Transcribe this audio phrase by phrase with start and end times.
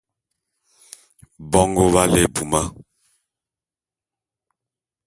[1.51, 2.61] Bongo b'á lé ebuma.